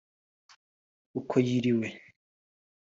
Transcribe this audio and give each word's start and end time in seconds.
uko 1.19 1.35
yiriwe 1.47 1.87